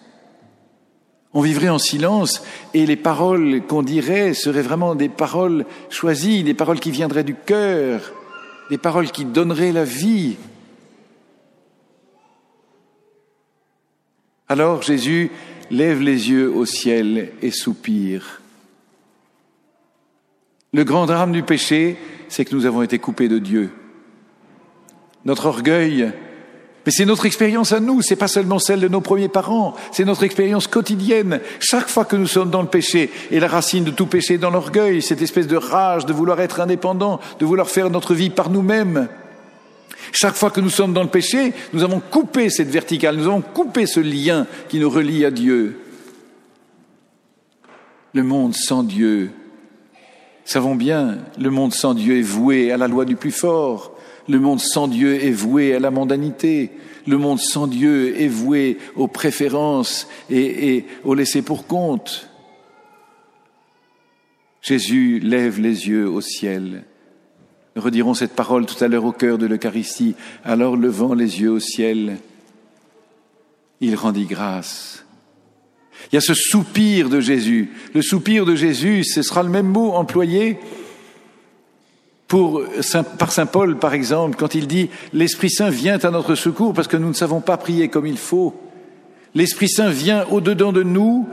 On 1.35 1.41
vivrait 1.41 1.69
en 1.69 1.79
silence 1.79 2.41
et 2.73 2.85
les 2.85 2.95
paroles 2.95 3.61
qu'on 3.67 3.83
dirait 3.83 4.33
seraient 4.33 4.61
vraiment 4.61 4.95
des 4.95 5.09
paroles 5.09 5.65
choisies, 5.89 6.45
des 6.45 6.53
paroles 6.53 6.79
qui 6.79 6.91
viendraient 6.91 7.25
du 7.25 7.35
cœur, 7.35 8.13
des 8.69 8.77
paroles 8.77 9.11
qui 9.11 9.25
donneraient 9.25 9.73
la 9.73 9.83
vie. 9.83 10.37
Alors 14.47 14.81
Jésus 14.81 15.29
lève 15.69 16.01
les 16.01 16.29
yeux 16.29 16.49
au 16.49 16.65
ciel 16.65 17.33
et 17.41 17.51
soupire. 17.51 18.41
Le 20.71 20.85
grand 20.85 21.05
drame 21.05 21.33
du 21.33 21.43
péché, 21.43 21.97
c'est 22.29 22.45
que 22.45 22.55
nous 22.55 22.65
avons 22.65 22.81
été 22.81 22.97
coupés 22.97 23.27
de 23.27 23.39
Dieu. 23.39 23.71
Notre 25.25 25.47
orgueil, 25.47 26.13
mais 26.85 26.91
c'est 26.91 27.05
notre 27.05 27.25
expérience 27.25 27.71
à 27.71 27.79
nous, 27.79 28.01
c'est 28.01 28.15
pas 28.15 28.27
seulement 28.27 28.59
celle 28.59 28.79
de 28.79 28.87
nos 28.87 29.01
premiers 29.01 29.27
parents, 29.27 29.73
c'est 29.91 30.05
notre 30.05 30.23
expérience 30.23 30.67
quotidienne. 30.67 31.39
Chaque 31.59 31.89
fois 31.89 32.05
que 32.05 32.15
nous 32.15 32.27
sommes 32.27 32.51
dans 32.51 32.61
le 32.61 32.67
péché, 32.67 33.11
et 33.31 33.39
la 33.39 33.47
racine 33.47 33.83
de 33.83 33.91
tout 33.91 34.05
péché 34.05 34.35
est 34.35 34.39
dans 34.39 34.51
l'orgueil, 34.51 35.01
cette 35.01 35.21
espèce 35.21 35.47
de 35.47 35.57
rage 35.57 36.05
de 36.05 36.13
vouloir 36.13 36.39
être 36.41 36.59
indépendant, 36.59 37.19
de 37.39 37.45
vouloir 37.45 37.69
faire 37.69 37.89
notre 37.89 38.13
vie 38.13 38.29
par 38.29 38.49
nous-mêmes. 38.49 39.07
Chaque 40.11 40.35
fois 40.35 40.51
que 40.51 40.61
nous 40.61 40.69
sommes 40.69 40.93
dans 40.93 41.03
le 41.03 41.09
péché, 41.09 41.53
nous 41.73 41.83
avons 41.83 41.99
coupé 41.99 42.49
cette 42.49 42.69
verticale, 42.69 43.15
nous 43.17 43.25
avons 43.25 43.41
coupé 43.41 43.87
ce 43.87 43.99
lien 43.99 44.45
qui 44.69 44.79
nous 44.79 44.89
relie 44.89 45.25
à 45.25 45.31
Dieu. 45.31 45.79
Le 48.13 48.23
monde 48.23 48.53
sans 48.53 48.83
Dieu 48.83 49.31
Savons 50.45 50.75
bien, 50.75 51.17
le 51.39 51.49
monde 51.49 51.73
sans 51.73 51.95
Dieu 51.95 52.19
est 52.19 52.21
voué 52.21 52.71
à 52.71 52.77
la 52.77 52.87
loi 52.87 53.03
du 53.03 53.15
plus 53.15 53.31
fort. 53.31 53.94
Le 54.27 54.39
monde 54.39 54.59
sans 54.59 54.87
Dieu 54.87 55.23
est 55.23 55.31
voué 55.31 55.75
à 55.75 55.79
la 55.79 55.91
mondanité. 55.91 56.71
Le 57.07 57.17
monde 57.17 57.39
sans 57.39 57.67
Dieu 57.67 58.19
est 58.19 58.27
voué 58.27 58.77
aux 58.95 59.07
préférences 59.07 60.07
et, 60.29 60.85
au 61.03 61.13
laisser 61.13 61.41
pour 61.41 61.67
compte. 61.67 62.29
Jésus 64.61 65.19
lève 65.19 65.59
les 65.59 65.87
yeux 65.87 66.09
au 66.09 66.21
ciel. 66.21 66.85
Nous 67.75 67.81
redirons 67.81 68.13
cette 68.13 68.35
parole 68.35 68.65
tout 68.65 68.83
à 68.83 68.87
l'heure 68.87 69.05
au 69.05 69.11
cœur 69.11 69.37
de 69.37 69.45
l'Eucharistie. 69.45 70.15
Alors 70.43 70.75
levant 70.75 71.13
les 71.13 71.41
yeux 71.41 71.51
au 71.51 71.59
ciel, 71.59 72.17
il 73.81 73.95
rendit 73.95 74.25
grâce 74.25 75.05
il 76.11 76.15
y 76.15 76.17
a 76.17 76.21
ce 76.21 76.33
soupir 76.33 77.09
de 77.09 77.19
Jésus. 77.19 77.71
Le 77.93 78.01
soupir 78.01 78.45
de 78.45 78.55
Jésus, 78.55 79.03
ce 79.03 79.21
sera 79.21 79.43
le 79.43 79.49
même 79.49 79.67
mot 79.67 79.93
employé 79.93 80.57
pour, 82.27 82.63
par 83.19 83.31
Saint 83.31 83.45
Paul, 83.45 83.77
par 83.77 83.93
exemple, 83.93 84.35
quand 84.37 84.55
il 84.55 84.67
dit 84.67 84.89
L'Esprit 85.13 85.49
Saint 85.49 85.69
vient 85.69 85.99
à 85.99 86.09
notre 86.09 86.35
secours 86.35 86.73
parce 86.73 86.87
que 86.87 86.97
nous 86.97 87.09
ne 87.09 87.13
savons 87.13 87.41
pas 87.41 87.57
prier 87.57 87.87
comme 87.87 88.07
il 88.07 88.17
faut. 88.17 88.53
L'Esprit 89.35 89.69
Saint 89.69 89.89
vient 89.89 90.25
au-dedans 90.31 90.71
de 90.71 90.81
nous 90.81 91.27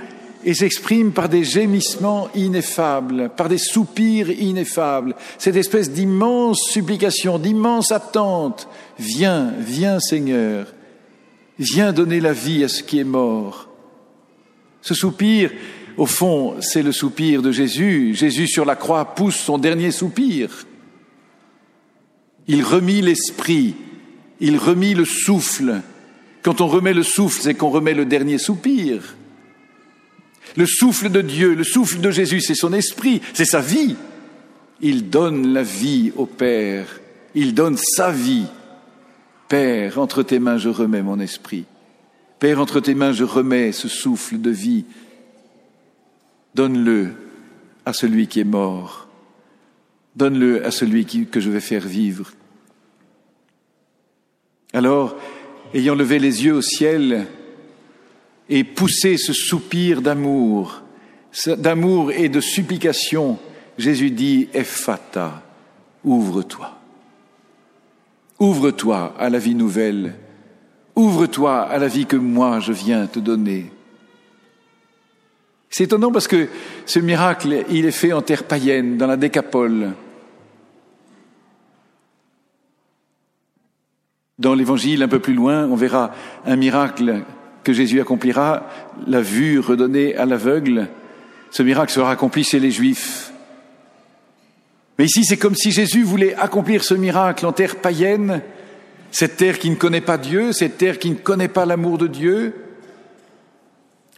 et 0.44 0.54
s'exprime 0.54 1.12
par 1.12 1.28
des 1.28 1.44
gémissements 1.44 2.28
ineffables, 2.34 3.30
par 3.36 3.48
des 3.48 3.58
soupirs 3.58 4.30
ineffables, 4.30 5.14
cette 5.38 5.56
espèce 5.56 5.90
d'immense 5.90 6.62
supplication, 6.68 7.38
d'immense 7.38 7.92
attente. 7.92 8.68
Viens, 8.98 9.52
viens 9.58 10.00
Seigneur, 10.00 10.66
viens 11.58 11.92
donner 11.92 12.20
la 12.20 12.32
vie 12.32 12.64
à 12.64 12.68
ce 12.68 12.82
qui 12.82 12.98
est 12.98 13.04
mort. 13.04 13.68
Ce 14.80 14.94
soupir, 14.94 15.52
au 15.96 16.06
fond, 16.06 16.56
c'est 16.60 16.82
le 16.82 16.92
soupir 16.92 17.40
de 17.40 17.52
Jésus. 17.52 18.14
Jésus 18.14 18.48
sur 18.48 18.64
la 18.64 18.74
croix 18.74 19.14
pousse 19.14 19.36
son 19.36 19.58
dernier 19.58 19.92
soupir. 19.92 20.66
Il 22.48 22.62
remit 22.64 23.00
l'esprit, 23.00 23.74
il 24.40 24.56
remit 24.56 24.94
le 24.94 25.04
souffle. 25.04 25.80
Quand 26.42 26.60
on 26.60 26.66
remet 26.66 26.94
le 26.94 27.02
souffle, 27.02 27.40
c'est 27.40 27.54
qu'on 27.54 27.70
remet 27.70 27.94
le 27.94 28.04
dernier 28.04 28.38
soupir. 28.38 29.16
Le 30.56 30.66
souffle 30.66 31.08
de 31.08 31.20
Dieu, 31.20 31.54
le 31.54 31.64
souffle 31.64 32.00
de 32.00 32.10
Jésus, 32.10 32.40
c'est 32.40 32.54
son 32.54 32.72
esprit, 32.72 33.22
c'est 33.32 33.44
sa 33.44 33.60
vie. 33.60 33.96
Il 34.80 35.08
donne 35.08 35.52
la 35.52 35.62
vie 35.62 36.12
au 36.16 36.26
Père, 36.26 37.00
il 37.34 37.54
donne 37.54 37.76
sa 37.76 38.10
vie. 38.10 38.46
Père, 39.48 39.98
entre 39.98 40.22
tes 40.22 40.38
mains, 40.38 40.58
je 40.58 40.68
remets 40.68 41.02
mon 41.02 41.20
esprit. 41.20 41.64
Père, 42.38 42.60
entre 42.60 42.80
tes 42.80 42.94
mains, 42.94 43.12
je 43.12 43.24
remets 43.24 43.70
ce 43.70 43.86
souffle 43.86 44.40
de 44.40 44.50
vie. 44.50 44.84
Donne-le 46.54 47.12
à 47.86 47.92
celui 47.92 48.26
qui 48.26 48.40
est 48.40 48.44
mort. 48.44 49.01
Donne-le 50.16 50.64
à 50.64 50.70
celui 50.70 51.06
que 51.26 51.40
je 51.40 51.50
vais 51.50 51.60
faire 51.60 51.86
vivre. 51.86 52.32
Alors, 54.72 55.16
ayant 55.74 55.94
levé 55.94 56.18
les 56.18 56.44
yeux 56.44 56.54
au 56.54 56.62
ciel 56.62 57.26
et 58.48 58.64
poussé 58.64 59.16
ce 59.16 59.32
soupir 59.32 60.02
d'amour, 60.02 60.82
d'amour 61.46 62.12
et 62.12 62.28
de 62.28 62.40
supplication, 62.40 63.38
Jésus 63.78 64.10
dit, 64.10 64.48
Ephata, 64.52 65.42
ouvre-toi. 66.04 66.78
Ouvre-toi 68.38 69.14
à 69.18 69.30
la 69.30 69.38
vie 69.38 69.54
nouvelle 69.54 70.14
Ouvre-toi 70.94 71.62
à 71.62 71.78
la 71.78 71.88
vie 71.88 72.06
que 72.06 72.16
moi 72.16 72.60
je 72.60 72.72
viens 72.72 73.06
te 73.06 73.18
donner. 73.18 73.72
C'est 75.70 75.84
étonnant 75.84 76.12
parce 76.12 76.28
que 76.28 76.48
ce 76.84 76.98
miracle, 76.98 77.64
il 77.70 77.86
est 77.86 77.92
fait 77.92 78.12
en 78.12 78.20
terre 78.20 78.44
païenne, 78.44 78.98
dans 78.98 79.06
la 79.06 79.16
décapole. 79.16 79.92
Dans 84.42 84.56
l'évangile, 84.56 85.04
un 85.04 85.08
peu 85.08 85.20
plus 85.20 85.34
loin, 85.34 85.68
on 85.68 85.76
verra 85.76 86.10
un 86.46 86.56
miracle 86.56 87.22
que 87.62 87.72
Jésus 87.72 88.00
accomplira, 88.00 88.68
la 89.06 89.20
vue 89.20 89.60
redonnée 89.60 90.16
à 90.16 90.26
l'aveugle. 90.26 90.88
Ce 91.52 91.62
miracle 91.62 91.92
sera 91.92 92.10
accompli 92.10 92.42
chez 92.42 92.58
les 92.58 92.72
Juifs. 92.72 93.32
Mais 94.98 95.04
ici, 95.04 95.24
c'est 95.24 95.36
comme 95.36 95.54
si 95.54 95.70
Jésus 95.70 96.02
voulait 96.02 96.34
accomplir 96.34 96.82
ce 96.82 96.94
miracle 96.94 97.46
en 97.46 97.52
terre 97.52 97.76
païenne, 97.76 98.42
cette 99.12 99.36
terre 99.36 99.60
qui 99.60 99.70
ne 99.70 99.76
connaît 99.76 100.00
pas 100.00 100.18
Dieu, 100.18 100.50
cette 100.50 100.76
terre 100.76 100.98
qui 100.98 101.10
ne 101.10 101.14
connaît 101.14 101.46
pas 101.46 101.64
l'amour 101.64 101.96
de 101.96 102.08
Dieu. 102.08 102.52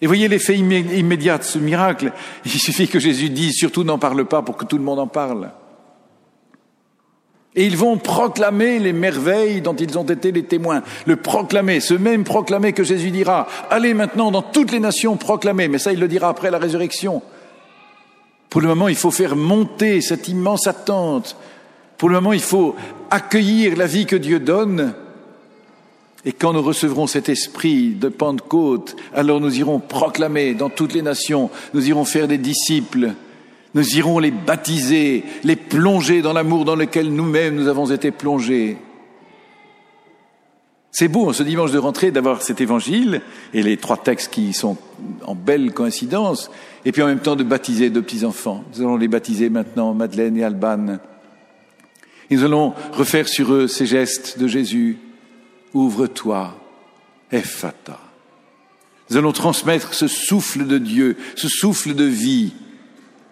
Et 0.00 0.06
voyez 0.06 0.28
l'effet 0.28 0.56
immédiat 0.56 1.36
de 1.36 1.44
ce 1.44 1.58
miracle. 1.58 2.12
Il 2.46 2.50
suffit 2.50 2.88
que 2.88 2.98
Jésus 2.98 3.28
dise, 3.28 3.56
surtout 3.56 3.84
n'en 3.84 3.98
parle 3.98 4.24
pas 4.24 4.40
pour 4.40 4.56
que 4.56 4.64
tout 4.64 4.78
le 4.78 4.84
monde 4.84 5.00
en 5.00 5.06
parle. 5.06 5.50
Et 7.56 7.66
ils 7.66 7.76
vont 7.76 7.98
proclamer 7.98 8.78
les 8.78 8.92
merveilles 8.92 9.60
dont 9.60 9.76
ils 9.76 9.96
ont 9.96 10.04
été 10.04 10.32
les 10.32 10.44
témoins. 10.44 10.82
Le 11.06 11.16
proclamer, 11.16 11.80
ce 11.80 11.94
même 11.94 12.24
proclamer 12.24 12.72
que 12.72 12.82
Jésus 12.82 13.10
dira, 13.10 13.46
allez 13.70 13.94
maintenant 13.94 14.30
dans 14.30 14.42
toutes 14.42 14.72
les 14.72 14.80
nations 14.80 15.16
proclamer, 15.16 15.68
mais 15.68 15.78
ça 15.78 15.92
il 15.92 16.00
le 16.00 16.08
dira 16.08 16.28
après 16.28 16.50
la 16.50 16.58
résurrection. 16.58 17.22
Pour 18.50 18.60
le 18.60 18.68
moment, 18.68 18.88
il 18.88 18.96
faut 18.96 19.10
faire 19.10 19.36
monter 19.36 20.00
cette 20.00 20.28
immense 20.28 20.66
attente 20.66 21.36
pour 21.98 22.08
le 22.08 22.16
moment, 22.16 22.32
il 22.32 22.40
faut 22.40 22.74
accueillir 23.10 23.76
la 23.76 23.86
vie 23.86 24.06
que 24.06 24.16
Dieu 24.16 24.40
donne. 24.40 24.94
Et 26.24 26.32
quand 26.32 26.52
nous 26.52 26.62
recevrons 26.62 27.06
cet 27.06 27.28
esprit 27.28 27.90
de 27.90 28.08
Pentecôte, 28.08 28.96
alors 29.14 29.40
nous 29.40 29.58
irons 29.58 29.78
proclamer 29.78 30.54
dans 30.54 30.70
toutes 30.70 30.94
les 30.94 31.02
nations, 31.02 31.50
nous 31.72 31.88
irons 31.88 32.04
faire 32.04 32.28
des 32.28 32.38
disciples, 32.38 33.12
nous 33.74 33.96
irons 33.96 34.20
les 34.20 34.30
baptiser, 34.30 35.24
les 35.42 35.56
plonger 35.56 36.22
dans 36.22 36.32
l'amour 36.32 36.64
dans 36.64 36.76
lequel 36.76 37.12
nous-mêmes 37.12 37.56
nous 37.56 37.68
avons 37.68 37.90
été 37.90 38.12
plongés. 38.12 38.78
C'est 40.92 41.08
beau, 41.08 41.32
ce 41.32 41.42
dimanche 41.42 41.72
de 41.72 41.78
rentrée, 41.78 42.12
d'avoir 42.12 42.40
cet 42.42 42.60
évangile 42.60 43.20
et 43.52 43.64
les 43.64 43.76
trois 43.76 43.96
textes 43.96 44.32
qui 44.32 44.52
sont 44.52 44.76
en 45.26 45.34
belle 45.34 45.72
coïncidence, 45.72 46.52
et 46.84 46.92
puis 46.92 47.02
en 47.02 47.08
même 47.08 47.18
temps 47.18 47.34
de 47.34 47.42
baptiser 47.42 47.90
deux 47.90 48.02
petits-enfants. 48.02 48.62
Nous 48.72 48.82
allons 48.82 48.96
les 48.96 49.08
baptiser 49.08 49.50
maintenant, 49.50 49.92
Madeleine 49.92 50.36
et 50.36 50.44
Alban. 50.44 50.98
Et 52.30 52.36
nous 52.36 52.44
allons 52.44 52.74
refaire 52.92 53.26
sur 53.26 53.52
eux 53.52 53.66
ces 53.66 53.86
gestes 53.86 54.38
de 54.38 54.46
Jésus. 54.46 54.98
Ouvre-toi, 55.72 56.56
Ephata. 57.32 57.98
Nous 59.10 59.16
allons 59.16 59.32
transmettre 59.32 59.94
ce 59.94 60.06
souffle 60.06 60.64
de 60.64 60.78
Dieu, 60.78 61.16
ce 61.34 61.48
souffle 61.48 61.94
de 61.94 62.04
vie, 62.04 62.52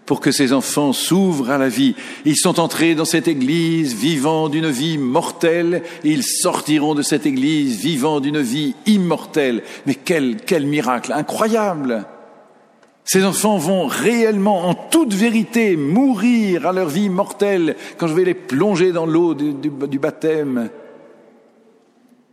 pour 0.06 0.20
que 0.20 0.32
ces 0.32 0.52
enfants 0.52 0.92
s'ouvrent 0.92 1.50
à 1.50 1.58
la 1.58 1.68
vie. 1.68 1.94
Ils 2.24 2.36
sont 2.36 2.58
entrés 2.58 2.94
dans 2.94 3.04
cette 3.04 3.28
église 3.28 3.94
vivant 3.94 4.48
d'une 4.48 4.70
vie 4.70 4.98
mortelle, 4.98 5.82
et 6.04 6.10
ils 6.10 6.24
sortiront 6.24 6.94
de 6.94 7.02
cette 7.02 7.26
église 7.26 7.76
vivant 7.80 8.20
d'une 8.20 8.40
vie 8.40 8.74
immortelle. 8.86 9.62
Mais 9.86 9.94
quel, 9.94 10.36
quel 10.44 10.66
miracle 10.66 11.12
incroyable! 11.12 12.06
Ces 13.04 13.24
enfants 13.24 13.58
vont 13.58 13.86
réellement, 13.86 14.68
en 14.68 14.74
toute 14.74 15.12
vérité, 15.12 15.76
mourir 15.76 16.66
à 16.66 16.72
leur 16.72 16.88
vie 16.88 17.08
mortelle 17.08 17.76
quand 17.98 18.06
je 18.06 18.14
vais 18.14 18.24
les 18.24 18.34
plonger 18.34 18.92
dans 18.92 19.06
l'eau 19.06 19.34
du, 19.34 19.52
du, 19.54 19.98
baptême. 19.98 20.70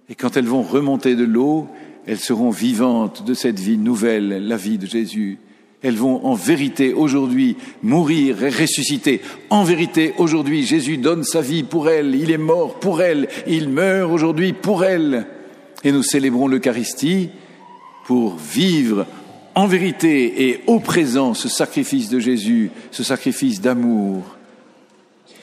Et 0.09 0.15
quand 0.15 0.38
elles 0.38 0.45
vont 0.45 0.61
remonter 0.61 1.15
de 1.15 1.23
l'eau, 1.23 1.67
elles 2.05 2.19
seront 2.19 2.51
vivantes 2.51 3.25
de 3.25 3.33
cette 3.33 3.59
vie 3.59 3.77
nouvelle, 3.77 4.47
la 4.47 4.57
vie 4.57 4.77
de 4.77 4.85
Jésus. 4.85 5.39
Elles 5.81 5.95
vont 5.95 6.25
en 6.25 6.33
vérité 6.33 6.93
aujourd'hui 6.93 7.55
mourir 7.83 8.43
et 8.43 8.50
ressusciter. 8.50 9.21
En 9.50 9.63
vérité, 9.63 10.13
aujourd'hui, 10.17 10.65
Jésus 10.65 10.98
donne 10.98 11.24
sa 11.24 11.41
vie 11.41 11.63
pour 11.63 11.89
elles. 11.89 12.15
Il 12.15 12.31
est 12.31 12.38
mort 12.38 12.79
pour 12.79 13.01
elles. 13.01 13.29
Il 13.48 13.69
meurt 13.69 14.12
aujourd'hui 14.12 14.51
pour 14.51 14.83
elles. 14.83 15.25
Et 15.86 15.93
nous 15.93 16.03
célébrons 16.03 16.48
l'Eucharistie 16.48 17.29
pour 18.05 18.36
vivre 18.36 19.05
en 19.55 19.67
vérité 19.67 20.50
et 20.50 20.62
au 20.67 20.79
présent 20.79 21.33
ce 21.33 21.48
sacrifice 21.48 22.09
de 22.09 22.19
Jésus, 22.19 22.71
ce 22.91 23.03
sacrifice 23.03 23.62
d'amour. 23.62 24.24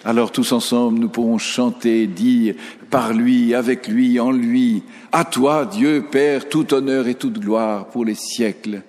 Alors 0.04 0.32
tous 0.32 0.52
ensemble, 0.52 0.98
nous 0.98 1.08
pourrons 1.08 1.38
chanter, 1.38 2.06
dire 2.06 2.54
par 2.90 3.12
lui, 3.12 3.54
avec 3.54 3.88
lui, 3.88 4.20
en 4.20 4.30
lui, 4.30 4.82
à 5.12 5.24
toi, 5.24 5.66
Dieu 5.66 6.04
Père, 6.10 6.48
tout 6.48 6.74
honneur 6.74 7.08
et 7.08 7.14
toute 7.14 7.40
gloire 7.40 7.88
pour 7.88 8.04
les 8.04 8.14
siècles. 8.14 8.82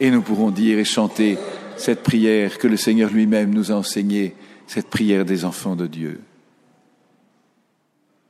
Et 0.00 0.10
nous 0.10 0.22
pourrons 0.22 0.50
dire 0.50 0.78
et 0.78 0.84
chanter 0.84 1.38
cette 1.76 2.02
prière 2.02 2.58
que 2.58 2.68
le 2.68 2.76
Seigneur 2.76 3.10
lui-même 3.10 3.54
nous 3.54 3.72
a 3.72 3.76
enseignée, 3.76 4.34
cette 4.66 4.88
prière 4.88 5.24
des 5.24 5.44
enfants 5.44 5.76
de 5.76 5.86
Dieu. 5.86 6.20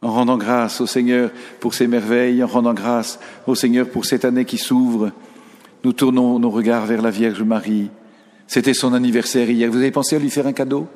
En 0.03 0.13
rendant 0.13 0.37
grâce 0.37 0.81
au 0.81 0.87
Seigneur 0.87 1.31
pour 1.59 1.75
ses 1.75 1.87
merveilles, 1.87 2.43
en 2.43 2.47
rendant 2.47 2.75
grâce 2.75 3.19
au 3.47 3.55
Seigneur 3.55 3.89
pour 3.89 4.05
cette 4.05 4.25
année 4.25 4.45
qui 4.45 4.59
s'ouvre, 4.59 5.11
nous 5.85 5.93
tournons 5.93 6.39
nos 6.39 6.51
regards 6.51 6.87
vers 6.87 7.03
la 7.03 7.11
Vierge 7.11 7.43
Marie. 7.43 7.91
C'était 8.47 8.75
son 8.75 8.93
anniversaire 8.93 9.51
hier. 9.51 9.71
Vous 9.71 9.79
avez 9.79 9.91
pensé 9.91 10.17
à 10.17 10.19
lui 10.19 10.31
faire 10.31 10.47
un 10.47 10.53
cadeau? 10.53 10.87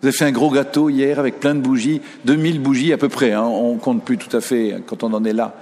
Vous 0.00 0.08
avez 0.08 0.16
fait 0.16 0.26
un 0.26 0.32
gros 0.32 0.50
gâteau 0.50 0.90
hier 0.90 1.18
avec 1.18 1.40
plein 1.40 1.54
de 1.54 1.60
bougies, 1.60 2.00
2000 2.26 2.60
bougies 2.60 2.92
à 2.92 2.98
peu 2.98 3.08
près. 3.08 3.32
Hein. 3.32 3.44
On 3.44 3.76
compte 3.78 4.04
plus 4.04 4.18
tout 4.18 4.36
à 4.36 4.40
fait 4.40 4.82
quand 4.86 5.02
on 5.02 5.12
en 5.14 5.24
est 5.24 5.32
là. 5.32 5.54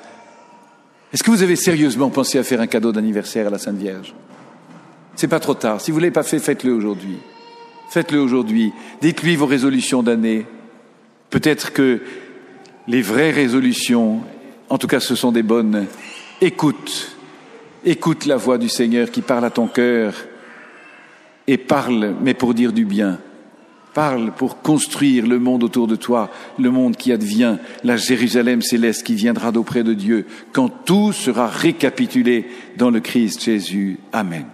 Est-ce 1.12 1.22
que 1.22 1.30
vous 1.30 1.42
avez 1.42 1.56
sérieusement 1.56 2.08
pensé 2.08 2.38
à 2.38 2.42
faire 2.42 2.60
un 2.60 2.66
cadeau 2.66 2.90
d'anniversaire 2.90 3.46
à 3.46 3.50
la 3.50 3.58
Sainte 3.58 3.76
Vierge? 3.76 4.14
C'est 5.14 5.28
pas 5.28 5.40
trop 5.40 5.54
tard. 5.54 5.80
Si 5.80 5.90
vous 5.90 5.98
ne 5.98 6.02
l'avez 6.02 6.12
pas 6.12 6.22
fait, 6.22 6.38
faites-le 6.38 6.72
aujourd'hui. 6.72 7.18
Faites-le 7.90 8.18
aujourd'hui. 8.18 8.72
Dites-lui 9.02 9.36
vos 9.36 9.46
résolutions 9.46 10.02
d'année. 10.02 10.46
Peut-être 11.28 11.72
que 11.72 12.00
les 12.88 13.02
vraies 13.02 13.30
résolutions, 13.30 14.22
en 14.70 14.78
tout 14.78 14.86
cas 14.86 15.00
ce 15.00 15.14
sont 15.14 15.32
des 15.32 15.42
bonnes, 15.42 15.86
écoute. 16.40 17.16
Écoute 17.84 18.26
la 18.26 18.36
voix 18.36 18.58
du 18.58 18.68
Seigneur 18.68 19.10
qui 19.10 19.22
parle 19.22 19.44
à 19.44 19.50
ton 19.50 19.66
cœur 19.66 20.14
et 21.46 21.58
parle, 21.58 22.14
mais 22.22 22.32
pour 22.32 22.54
dire 22.54 22.72
du 22.72 22.84
bien. 22.84 23.18
Parle 23.94 24.32
pour 24.32 24.62
construire 24.62 25.26
le 25.26 25.38
monde 25.38 25.64
autour 25.64 25.86
de 25.86 25.96
toi, 25.96 26.30
le 26.58 26.70
monde 26.70 26.96
qui 26.96 27.12
advient, 27.12 27.58
la 27.84 27.96
Jérusalem 27.96 28.62
céleste 28.62 29.04
qui 29.04 29.14
viendra 29.14 29.52
d'auprès 29.52 29.82
de 29.82 29.92
Dieu, 29.92 30.26
quand 30.52 30.68
tout 30.68 31.12
sera 31.12 31.46
récapitulé 31.46 32.46
dans 32.78 32.90
le 32.90 33.00
Christ 33.00 33.44
Jésus. 33.44 33.98
Amen. 34.12 34.46